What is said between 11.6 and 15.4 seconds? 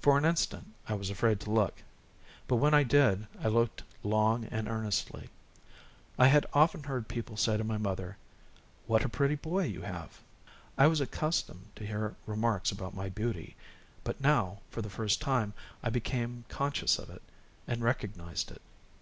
to hear remarks about my beauty; but now, for the first